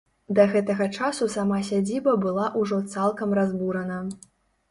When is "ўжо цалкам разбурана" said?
2.61-3.99